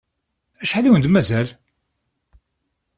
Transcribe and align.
Acḥal 0.63 0.85
i 0.85 0.89
wen-d-mazal? 0.91 1.47